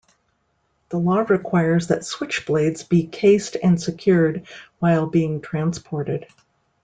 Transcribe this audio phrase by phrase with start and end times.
[0.89, 4.47] The law requires that switchblades be cased and secured
[4.79, 6.25] while being transported.